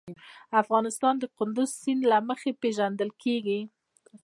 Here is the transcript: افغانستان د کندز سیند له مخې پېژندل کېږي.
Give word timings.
افغانستان 0.61 1.13
د 1.19 1.23
کندز 1.37 1.69
سیند 1.81 2.01
له 2.11 2.17
مخې 2.29 2.51
پېژندل 2.61 3.09
کېږي. 3.23 3.59